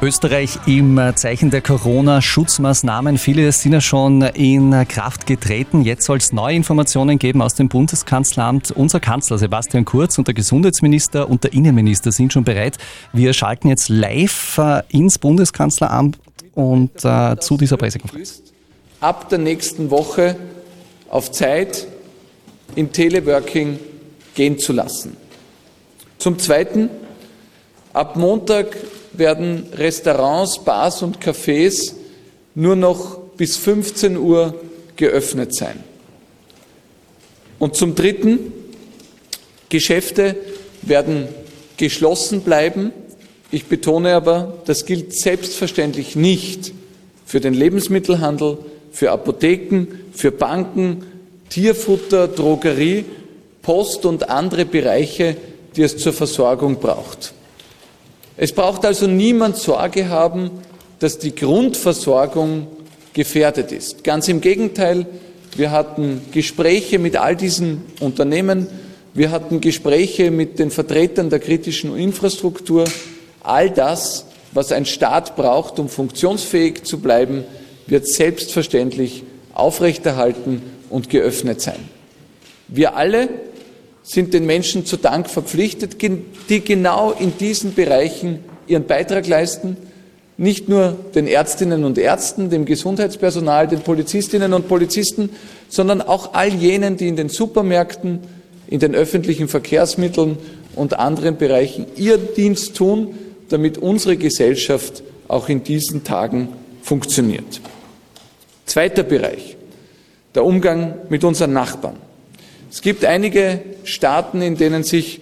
Österreich 0.00 0.60
im 0.66 1.00
Zeichen 1.16 1.50
der 1.50 1.60
Corona-Schutzmaßnahmen. 1.60 3.18
Viele 3.18 3.50
sind 3.50 3.72
ja 3.72 3.80
schon 3.80 4.22
in 4.22 4.70
Kraft 4.86 5.26
getreten. 5.26 5.82
Jetzt 5.82 6.04
soll 6.04 6.18
es 6.18 6.32
neue 6.32 6.54
Informationen 6.54 7.18
geben 7.18 7.42
aus 7.42 7.54
dem 7.54 7.68
Bundeskanzleramt. 7.68 8.70
Unser 8.70 9.00
Kanzler 9.00 9.38
Sebastian 9.38 9.84
Kurz 9.84 10.16
und 10.16 10.28
der 10.28 10.34
Gesundheitsminister 10.34 11.28
und 11.28 11.42
der 11.42 11.52
Innenminister 11.52 12.12
sind 12.12 12.32
schon 12.32 12.44
bereit. 12.44 12.78
Wir 13.12 13.32
schalten 13.32 13.68
jetzt 13.68 13.88
live 13.88 14.58
äh, 14.58 14.82
ins 14.90 15.18
Bundeskanzleramt 15.18 16.20
und 16.54 17.04
äh, 17.04 17.36
zu 17.40 17.56
dieser 17.56 17.76
Pressekonferenz. 17.76 18.42
Ab 19.00 19.28
der 19.30 19.38
nächsten 19.38 19.90
Woche 19.90 20.36
auf 21.10 21.32
Zeit 21.32 21.88
in 22.76 22.92
Teleworking 22.92 23.80
gehen 24.36 24.60
zu 24.60 24.72
lassen. 24.72 25.16
Zum 26.18 26.38
Zweiten, 26.38 26.88
ab 27.92 28.14
Montag 28.14 28.76
werden 29.18 29.66
Restaurants, 29.74 30.64
Bars 30.64 31.02
und 31.02 31.18
Cafés 31.20 31.92
nur 32.54 32.76
noch 32.76 33.18
bis 33.36 33.56
15 33.56 34.16
Uhr 34.16 34.54
geöffnet 34.96 35.54
sein. 35.54 35.82
Und 37.58 37.76
zum 37.76 37.94
Dritten, 37.94 38.52
Geschäfte 39.68 40.36
werden 40.82 41.28
geschlossen 41.76 42.40
bleiben. 42.40 42.92
Ich 43.50 43.66
betone 43.66 44.14
aber, 44.14 44.58
das 44.64 44.86
gilt 44.86 45.14
selbstverständlich 45.14 46.16
nicht 46.16 46.72
für 47.26 47.40
den 47.40 47.54
Lebensmittelhandel, 47.54 48.58
für 48.90 49.10
Apotheken, 49.10 49.86
für 50.12 50.32
Banken, 50.32 51.04
Tierfutter, 51.50 52.28
Drogerie, 52.28 53.04
Post 53.62 54.06
und 54.06 54.30
andere 54.30 54.64
Bereiche, 54.64 55.36
die 55.76 55.82
es 55.82 55.96
zur 55.98 56.12
Versorgung 56.12 56.80
braucht. 56.80 57.34
Es 58.40 58.52
braucht 58.52 58.84
also 58.84 59.08
niemand 59.08 59.56
Sorge 59.56 60.08
haben, 60.08 60.52
dass 61.00 61.18
die 61.18 61.34
Grundversorgung 61.34 62.68
gefährdet 63.12 63.72
ist. 63.72 64.04
Ganz 64.04 64.28
im 64.28 64.40
Gegenteil, 64.40 65.06
wir 65.56 65.72
hatten 65.72 66.20
Gespräche 66.30 67.00
mit 67.00 67.16
all 67.16 67.34
diesen 67.34 67.82
Unternehmen, 67.98 68.68
wir 69.12 69.32
hatten 69.32 69.60
Gespräche 69.60 70.30
mit 70.30 70.60
den 70.60 70.70
Vertretern 70.70 71.30
der 71.30 71.40
kritischen 71.40 71.96
Infrastruktur. 71.96 72.84
All 73.40 73.70
das, 73.70 74.26
was 74.52 74.70
ein 74.70 74.86
Staat 74.86 75.34
braucht, 75.34 75.80
um 75.80 75.88
funktionsfähig 75.88 76.84
zu 76.84 77.00
bleiben, 77.00 77.42
wird 77.88 78.06
selbstverständlich 78.06 79.24
aufrechterhalten 79.52 80.62
und 80.90 81.10
geöffnet 81.10 81.60
sein. 81.60 81.88
Wir 82.68 82.94
alle 82.94 83.28
sind 84.08 84.32
den 84.32 84.46
Menschen 84.46 84.86
zu 84.86 84.96
Dank 84.96 85.28
verpflichtet, 85.28 85.98
die 86.48 86.60
genau 86.62 87.12
in 87.12 87.36
diesen 87.36 87.74
Bereichen 87.74 88.38
ihren 88.66 88.86
Beitrag 88.86 89.26
leisten, 89.26 89.76
nicht 90.38 90.66
nur 90.66 90.96
den 91.14 91.26
Ärztinnen 91.26 91.84
und 91.84 91.98
Ärzten, 91.98 92.48
dem 92.48 92.64
Gesundheitspersonal, 92.64 93.68
den 93.68 93.80
Polizistinnen 93.80 94.54
und 94.54 94.66
Polizisten, 94.66 95.28
sondern 95.68 96.00
auch 96.00 96.32
all 96.32 96.48
jenen, 96.48 96.96
die 96.96 97.06
in 97.06 97.16
den 97.16 97.28
Supermärkten, 97.28 98.20
in 98.66 98.80
den 98.80 98.94
öffentlichen 98.94 99.46
Verkehrsmitteln 99.46 100.38
und 100.74 100.98
anderen 100.98 101.36
Bereichen 101.36 101.84
ihr 101.96 102.16
Dienst 102.16 102.76
tun, 102.76 103.14
damit 103.50 103.76
unsere 103.76 104.16
Gesellschaft 104.16 105.02
auch 105.26 105.50
in 105.50 105.64
diesen 105.64 106.02
Tagen 106.02 106.48
funktioniert. 106.82 107.60
Zweiter 108.64 109.02
Bereich, 109.02 109.58
der 110.34 110.46
Umgang 110.46 110.94
mit 111.10 111.24
unseren 111.24 111.52
Nachbarn. 111.52 112.07
Es 112.70 112.82
gibt 112.82 113.04
einige 113.04 113.60
Staaten, 113.84 114.42
in 114.42 114.56
denen 114.56 114.84
sich 114.84 115.20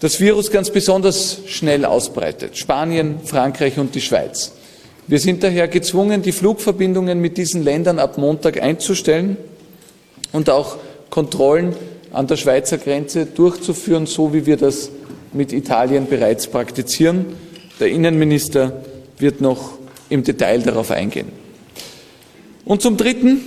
das 0.00 0.18
Virus 0.20 0.50
ganz 0.50 0.70
besonders 0.70 1.38
schnell 1.46 1.84
ausbreitet. 1.84 2.56
Spanien, 2.56 3.20
Frankreich 3.24 3.78
und 3.78 3.94
die 3.94 4.00
Schweiz. 4.00 4.52
Wir 5.06 5.18
sind 5.18 5.42
daher 5.42 5.68
gezwungen, 5.68 6.22
die 6.22 6.32
Flugverbindungen 6.32 7.20
mit 7.20 7.36
diesen 7.36 7.62
Ländern 7.62 7.98
ab 7.98 8.18
Montag 8.18 8.62
einzustellen 8.62 9.36
und 10.32 10.48
auch 10.48 10.78
Kontrollen 11.10 11.76
an 12.12 12.26
der 12.26 12.36
Schweizer 12.36 12.78
Grenze 12.78 13.26
durchzuführen, 13.26 14.06
so 14.06 14.32
wie 14.32 14.46
wir 14.46 14.56
das 14.56 14.90
mit 15.32 15.52
Italien 15.52 16.06
bereits 16.08 16.46
praktizieren. 16.46 17.26
Der 17.80 17.88
Innenminister 17.88 18.82
wird 19.18 19.40
noch 19.40 19.72
im 20.08 20.24
Detail 20.24 20.62
darauf 20.62 20.90
eingehen. 20.90 21.28
Und 22.64 22.80
zum 22.80 22.96
Dritten 22.96 23.40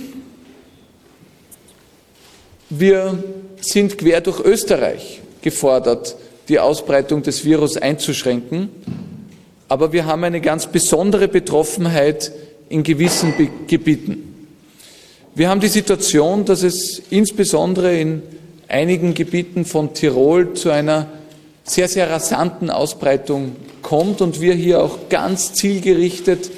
wir 2.68 3.22
sind 3.60 3.98
quer 3.98 4.20
durch 4.20 4.40
Österreich 4.40 5.20
gefordert, 5.40 6.16
die 6.48 6.58
Ausbreitung 6.58 7.22
des 7.22 7.44
Virus 7.44 7.76
einzuschränken. 7.76 8.68
Aber 9.68 9.92
wir 9.92 10.06
haben 10.06 10.24
eine 10.24 10.40
ganz 10.40 10.66
besondere 10.66 11.28
Betroffenheit 11.28 12.32
in 12.68 12.82
gewissen 12.82 13.34
Be 13.36 13.48
Gebieten. 13.66 14.34
Wir 15.34 15.48
haben 15.48 15.60
die 15.60 15.68
Situation, 15.68 16.44
dass 16.44 16.62
es 16.62 17.02
insbesondere 17.10 17.98
in 17.98 18.22
einigen 18.68 19.12
Gebieten 19.14 19.64
von 19.64 19.92
Tirol 19.92 20.54
zu 20.54 20.70
einer 20.70 21.08
sehr, 21.62 21.88
sehr 21.88 22.08
rasanten 22.08 22.70
Ausbreitung 22.70 23.56
kommt 23.82 24.20
und 24.20 24.40
wir 24.40 24.54
hier 24.54 24.82
auch 24.82 25.08
ganz 25.08 25.52
zielgerichtet, 25.52 26.50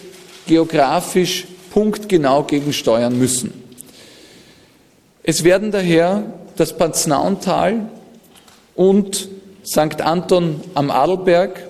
geografisch, 0.46 1.46
punktgenau 1.70 2.44
gegensteuern 2.44 3.18
müssen. 3.18 3.67
Es 5.28 5.44
werden 5.44 5.70
daher 5.70 6.24
das 6.56 6.74
Panznauntal 6.74 7.90
und 8.74 9.28
St. 9.62 10.00
Anton 10.00 10.62
am 10.72 10.90
Adelberg 10.90 11.62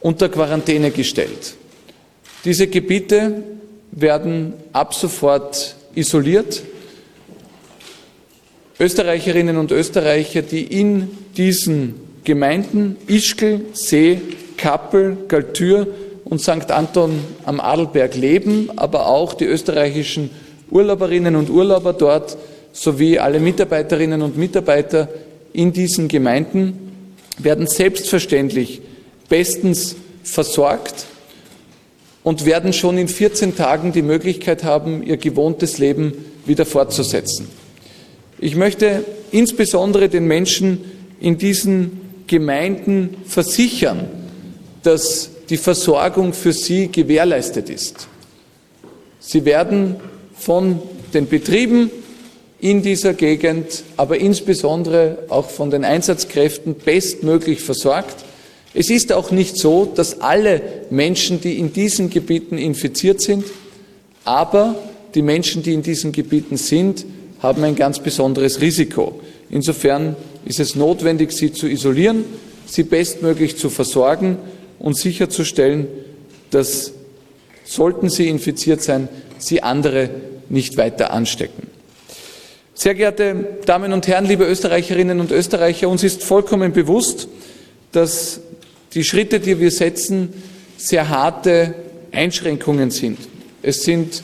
unter 0.00 0.28
Quarantäne 0.28 0.90
gestellt. 0.90 1.54
Diese 2.44 2.66
Gebiete 2.66 3.44
werden 3.92 4.54
ab 4.72 4.94
sofort 4.94 5.76
isoliert. 5.94 6.62
Österreicherinnen 8.80 9.58
und 9.58 9.70
Österreicher, 9.70 10.42
die 10.42 10.64
in 10.64 11.08
diesen 11.36 12.00
Gemeinden 12.24 12.96
Ischgl, 13.06 13.60
See, 13.74 14.20
Kappel, 14.56 15.18
Galtür 15.28 15.86
und 16.24 16.40
St. 16.40 16.72
Anton 16.72 17.20
am 17.44 17.60
Adelberg 17.60 18.16
leben, 18.16 18.70
aber 18.74 19.06
auch 19.06 19.34
die 19.34 19.44
österreichischen 19.44 20.30
Urlauberinnen 20.68 21.36
und 21.36 21.48
Urlauber 21.48 21.92
dort 21.92 22.36
sowie 22.72 23.18
alle 23.18 23.40
Mitarbeiterinnen 23.40 24.22
und 24.22 24.36
Mitarbeiter 24.36 25.08
in 25.52 25.72
diesen 25.72 26.08
Gemeinden 26.08 26.92
werden 27.38 27.66
selbstverständlich 27.66 28.80
bestens 29.28 29.96
versorgt 30.22 31.06
und 32.22 32.44
werden 32.46 32.72
schon 32.72 32.98
in 32.98 33.08
14 33.08 33.56
Tagen 33.56 33.92
die 33.92 34.02
Möglichkeit 34.02 34.64
haben, 34.64 35.02
ihr 35.02 35.16
gewohntes 35.16 35.78
Leben 35.78 36.12
wieder 36.46 36.64
fortzusetzen. 36.64 37.48
Ich 38.38 38.56
möchte 38.56 39.04
insbesondere 39.30 40.08
den 40.08 40.26
Menschen 40.26 40.84
in 41.20 41.38
diesen 41.38 42.00
Gemeinden 42.26 43.16
versichern, 43.26 44.08
dass 44.82 45.30
die 45.48 45.56
Versorgung 45.56 46.32
für 46.32 46.52
sie 46.52 46.88
gewährleistet 46.88 47.70
ist. 47.70 48.08
Sie 49.20 49.44
werden 49.44 49.96
von 50.34 50.80
den 51.14 51.28
Betrieben 51.28 51.90
in 52.62 52.80
dieser 52.80 53.12
Gegend, 53.12 53.82
aber 53.96 54.18
insbesondere 54.18 55.18
auch 55.28 55.50
von 55.50 55.70
den 55.70 55.84
Einsatzkräften 55.84 56.76
bestmöglich 56.76 57.60
versorgt. 57.60 58.24
Es 58.72 58.88
ist 58.88 59.12
auch 59.12 59.32
nicht 59.32 59.56
so, 59.56 59.84
dass 59.84 60.20
alle 60.20 60.62
Menschen, 60.88 61.40
die 61.40 61.58
in 61.58 61.72
diesen 61.72 62.08
Gebieten 62.08 62.58
infiziert 62.58 63.20
sind, 63.20 63.44
aber 64.24 64.76
die 65.16 65.22
Menschen, 65.22 65.64
die 65.64 65.74
in 65.74 65.82
diesen 65.82 66.12
Gebieten 66.12 66.56
sind, 66.56 67.04
haben 67.40 67.64
ein 67.64 67.74
ganz 67.74 67.98
besonderes 67.98 68.60
Risiko. 68.60 69.20
Insofern 69.50 70.14
ist 70.44 70.60
es 70.60 70.76
notwendig, 70.76 71.32
sie 71.32 71.52
zu 71.52 71.66
isolieren, 71.66 72.24
sie 72.66 72.84
bestmöglich 72.84 73.56
zu 73.56 73.70
versorgen 73.70 74.38
und 74.78 74.96
sicherzustellen, 74.96 75.88
dass, 76.52 76.92
sollten 77.64 78.08
sie 78.08 78.28
infiziert 78.28 78.82
sein, 78.82 79.08
sie 79.38 79.64
andere 79.64 80.10
nicht 80.48 80.76
weiter 80.76 81.12
anstecken. 81.12 81.71
Sehr 82.74 82.94
geehrte 82.94 83.58
Damen 83.66 83.92
und 83.92 84.08
Herren, 84.08 84.24
liebe 84.24 84.44
Österreicherinnen 84.44 85.20
und 85.20 85.30
Österreicher, 85.30 85.90
uns 85.90 86.02
ist 86.02 86.24
vollkommen 86.24 86.72
bewusst, 86.72 87.28
dass 87.92 88.40
die 88.94 89.04
Schritte, 89.04 89.40
die 89.40 89.60
wir 89.60 89.70
setzen, 89.70 90.32
sehr 90.78 91.10
harte 91.10 91.74
Einschränkungen 92.12 92.90
sind. 92.90 93.18
Es 93.62 93.82
sind 93.82 94.22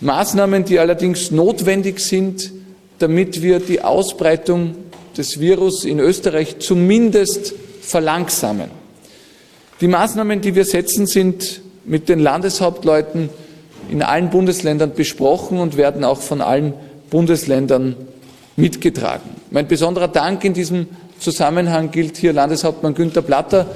Maßnahmen, 0.00 0.64
die 0.64 0.80
allerdings 0.80 1.30
notwendig 1.30 2.00
sind, 2.00 2.50
damit 2.98 3.42
wir 3.42 3.60
die 3.60 3.80
Ausbreitung 3.80 4.74
des 5.16 5.38
Virus 5.38 5.84
in 5.84 6.00
Österreich 6.00 6.58
zumindest 6.58 7.54
verlangsamen. 7.80 8.70
Die 9.80 9.88
Maßnahmen, 9.88 10.40
die 10.40 10.56
wir 10.56 10.64
setzen, 10.64 11.06
sind 11.06 11.60
mit 11.84 12.08
den 12.08 12.18
Landeshauptleuten 12.18 13.28
in 13.88 14.02
allen 14.02 14.30
Bundesländern 14.30 14.94
besprochen 14.94 15.58
und 15.58 15.76
werden 15.76 16.02
auch 16.02 16.20
von 16.20 16.40
allen 16.40 16.74
Bundesländern 17.12 17.94
mitgetragen. 18.56 19.28
Mein 19.50 19.68
besonderer 19.68 20.08
Dank 20.08 20.44
in 20.44 20.54
diesem 20.54 20.86
Zusammenhang 21.18 21.90
gilt 21.90 22.16
hier 22.16 22.32
Landeshauptmann 22.32 22.94
Günter 22.94 23.20
Platter, 23.20 23.66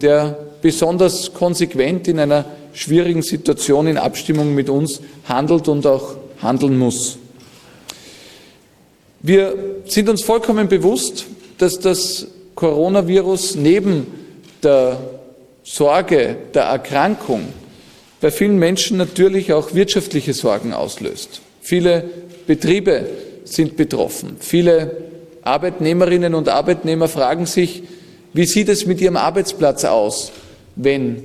der 0.00 0.38
besonders 0.62 1.34
konsequent 1.34 2.08
in 2.08 2.18
einer 2.18 2.46
schwierigen 2.72 3.20
Situation 3.20 3.86
in 3.88 3.98
Abstimmung 3.98 4.54
mit 4.54 4.70
uns 4.70 5.00
handelt 5.28 5.68
und 5.68 5.86
auch 5.86 6.16
handeln 6.40 6.78
muss. 6.78 7.18
Wir 9.20 9.54
sind 9.84 10.08
uns 10.08 10.22
vollkommen 10.22 10.68
bewusst, 10.68 11.26
dass 11.58 11.78
das 11.80 12.26
Coronavirus 12.54 13.56
neben 13.56 14.06
der 14.62 14.98
Sorge 15.62 16.36
der 16.54 16.62
Erkrankung 16.62 17.48
bei 18.22 18.30
vielen 18.30 18.58
Menschen 18.58 18.96
natürlich 18.96 19.52
auch 19.52 19.74
wirtschaftliche 19.74 20.32
Sorgen 20.32 20.72
auslöst. 20.72 21.42
Viele 21.60 22.04
Betriebe 22.48 23.04
sind 23.44 23.76
betroffen. 23.76 24.36
Viele 24.40 24.96
Arbeitnehmerinnen 25.42 26.34
und 26.34 26.48
Arbeitnehmer 26.48 27.06
fragen 27.06 27.44
sich, 27.44 27.82
wie 28.32 28.46
sieht 28.46 28.70
es 28.70 28.86
mit 28.86 29.02
ihrem 29.02 29.18
Arbeitsplatz 29.18 29.84
aus, 29.84 30.32
wenn 30.74 31.24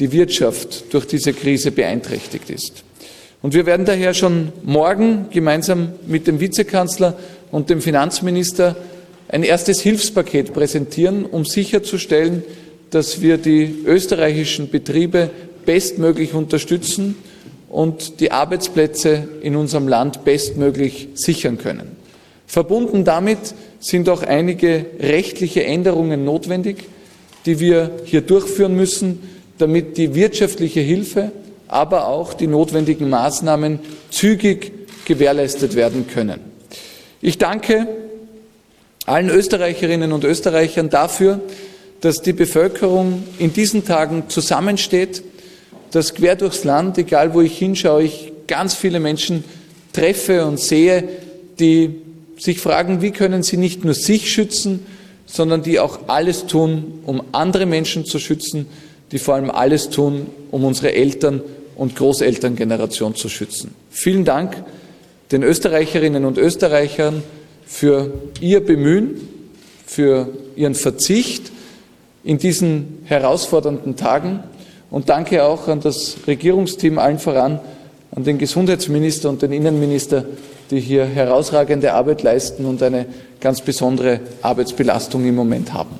die 0.00 0.10
Wirtschaft 0.10 0.92
durch 0.92 1.06
diese 1.06 1.32
Krise 1.32 1.70
beeinträchtigt 1.70 2.50
ist. 2.50 2.82
Und 3.40 3.54
wir 3.54 3.66
werden 3.66 3.86
daher 3.86 4.14
schon 4.14 4.50
morgen 4.64 5.26
gemeinsam 5.30 5.92
mit 6.08 6.26
dem 6.26 6.40
Vizekanzler 6.40 7.16
und 7.52 7.70
dem 7.70 7.80
Finanzminister 7.80 8.74
ein 9.28 9.44
erstes 9.44 9.80
Hilfspaket 9.80 10.52
präsentieren, 10.52 11.24
um 11.24 11.44
sicherzustellen, 11.44 12.42
dass 12.90 13.20
wir 13.20 13.38
die 13.38 13.84
österreichischen 13.86 14.70
Betriebe 14.70 15.30
bestmöglich 15.64 16.34
unterstützen 16.34 17.14
und 17.74 18.20
die 18.20 18.30
Arbeitsplätze 18.30 19.26
in 19.42 19.56
unserem 19.56 19.88
Land 19.88 20.24
bestmöglich 20.24 21.08
sichern 21.14 21.58
können. 21.58 21.96
Verbunden 22.46 23.04
damit 23.04 23.52
sind 23.80 24.08
auch 24.08 24.22
einige 24.22 24.86
rechtliche 25.00 25.64
Änderungen 25.64 26.24
notwendig, 26.24 26.84
die 27.46 27.58
wir 27.58 27.90
hier 28.04 28.20
durchführen 28.20 28.76
müssen, 28.76 29.18
damit 29.58 29.96
die 29.96 30.14
wirtschaftliche 30.14 30.78
Hilfe, 30.78 31.32
aber 31.66 32.06
auch 32.06 32.34
die 32.34 32.46
notwendigen 32.46 33.10
Maßnahmen 33.10 33.80
zügig 34.08 34.70
gewährleistet 35.04 35.74
werden 35.74 36.06
können. 36.06 36.38
Ich 37.20 37.38
danke 37.38 37.88
allen 39.04 39.30
Österreicherinnen 39.30 40.12
und 40.12 40.22
Österreichern 40.22 40.90
dafür, 40.90 41.40
dass 42.02 42.22
die 42.22 42.34
Bevölkerung 42.34 43.24
in 43.40 43.52
diesen 43.52 43.84
Tagen 43.84 44.28
zusammensteht, 44.28 45.24
dass 45.94 46.12
quer 46.12 46.34
durchs 46.34 46.64
Land, 46.64 46.98
egal 46.98 47.34
wo 47.34 47.40
ich 47.40 47.56
hinschaue, 47.56 48.02
ich 48.02 48.32
ganz 48.48 48.74
viele 48.74 48.98
Menschen 48.98 49.44
treffe 49.92 50.44
und 50.44 50.58
sehe, 50.58 51.08
die 51.60 51.94
sich 52.36 52.58
fragen, 52.58 53.00
wie 53.00 53.12
können 53.12 53.44
sie 53.44 53.56
nicht 53.56 53.84
nur 53.84 53.94
sich 53.94 54.32
schützen, 54.32 54.84
sondern 55.24 55.62
die 55.62 55.78
auch 55.78 56.00
alles 56.08 56.46
tun, 56.46 57.00
um 57.06 57.22
andere 57.30 57.64
Menschen 57.64 58.04
zu 58.04 58.18
schützen, 58.18 58.66
die 59.12 59.18
vor 59.18 59.34
allem 59.34 59.50
alles 59.50 59.88
tun, 59.88 60.26
um 60.50 60.64
unsere 60.64 60.92
Eltern 60.92 61.42
und 61.76 61.94
Großelterngeneration 61.94 63.14
zu 63.14 63.28
schützen. 63.28 63.72
Vielen 63.90 64.24
Dank 64.24 64.64
den 65.30 65.44
Österreicherinnen 65.44 66.24
und 66.24 66.38
Österreichern 66.38 67.22
für 67.66 68.12
ihr 68.40 68.64
Bemühen, 68.64 69.28
für 69.86 70.28
ihren 70.56 70.74
Verzicht 70.74 71.52
in 72.24 72.38
diesen 72.38 72.98
herausfordernden 73.04 73.94
Tagen 73.94 74.42
und 74.90 75.08
danke 75.08 75.44
auch 75.44 75.68
an 75.68 75.80
das 75.80 76.16
Regierungsteam 76.26 76.98
allen 76.98 77.18
voran, 77.18 77.60
an 78.14 78.24
den 78.24 78.38
Gesundheitsminister 78.38 79.28
und 79.28 79.42
den 79.42 79.52
Innenminister, 79.52 80.24
die 80.70 80.80
hier 80.80 81.04
herausragende 81.04 81.92
Arbeit 81.92 82.22
leisten 82.22 82.64
und 82.64 82.82
eine 82.82 83.06
ganz 83.40 83.60
besondere 83.60 84.20
Arbeitsbelastung 84.42 85.24
im 85.24 85.34
Moment 85.34 85.72
haben. 85.72 85.98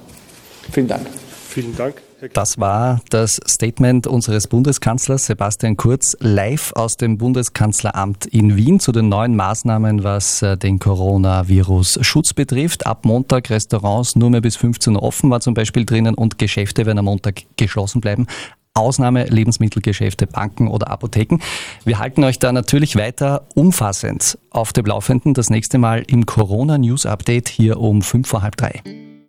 Vielen 0.70 0.88
Dank. 0.88 1.06
Vielen 1.48 1.76
Dank. 1.76 2.02
Das 2.32 2.58
war 2.58 3.00
das 3.10 3.40
Statement 3.46 4.06
unseres 4.06 4.46
Bundeskanzlers 4.48 5.26
Sebastian 5.26 5.76
Kurz 5.76 6.16
live 6.20 6.72
aus 6.72 6.96
dem 6.96 7.19
Bundeskanzleramt 7.19 8.26
in 8.26 8.56
Wien 8.56 8.81
zu 8.81 8.92
den 8.92 9.08
neuen 9.08 9.36
Maßnahmen, 9.36 10.04
was 10.04 10.40
äh, 10.42 10.56
den 10.56 10.78
Coronavirus-Schutz 10.78 12.32
betrifft. 12.32 12.86
Ab 12.86 13.04
Montag 13.04 13.50
Restaurants 13.50 14.16
nur 14.16 14.31
mehr 14.31 14.40
bis 14.40 14.56
15 14.56 14.96
Uhr 14.96 15.02
offen 15.02 15.31
war 15.31 15.40
zum 15.40 15.54
Beispiel 15.54 15.84
drinnen 15.84 16.14
und 16.14 16.38
Geschäfte 16.38 16.86
werden 16.86 16.98
am 16.98 17.04
Montag 17.04 17.42
geschlossen 17.56 18.00
bleiben. 18.00 18.26
Ausnahme 18.74 19.24
Lebensmittelgeschäfte, 19.26 20.26
Banken 20.26 20.66
oder 20.66 20.90
Apotheken. 20.90 21.38
Wir 21.84 22.00
halten 22.00 22.24
euch 22.24 22.40
da 22.40 22.50
natürlich 22.50 22.96
weiter 22.96 23.46
umfassend 23.54 24.36
auf 24.50 24.72
dem 24.72 24.84
Laufenden. 24.86 25.32
Das 25.32 25.48
nächste 25.48 25.78
Mal 25.78 26.04
im 26.08 26.26
Corona 26.26 26.76
News 26.76 27.06
Update 27.06 27.48
hier 27.48 27.78
um 27.78 28.02
fünf 28.02 28.28
vor 28.28 28.42
halb 28.42 28.56
drei. 28.56 28.82